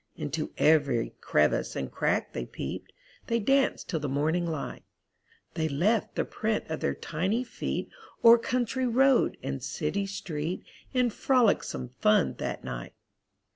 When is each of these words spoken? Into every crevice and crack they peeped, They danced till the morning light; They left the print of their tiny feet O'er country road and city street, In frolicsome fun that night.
Into 0.17 0.51
every 0.57 1.13
crevice 1.21 1.75
and 1.75 1.91
crack 1.91 2.33
they 2.33 2.47
peeped, 2.47 2.91
They 3.27 3.37
danced 3.37 3.87
till 3.87 3.99
the 3.99 4.09
morning 4.09 4.47
light; 4.47 4.81
They 5.53 5.69
left 5.69 6.15
the 6.15 6.25
print 6.25 6.65
of 6.69 6.79
their 6.79 6.95
tiny 6.95 7.43
feet 7.43 7.87
O'er 8.25 8.39
country 8.39 8.87
road 8.87 9.37
and 9.43 9.61
city 9.61 10.07
street, 10.07 10.63
In 10.91 11.11
frolicsome 11.11 11.89
fun 11.99 12.33
that 12.39 12.63
night. 12.63 12.93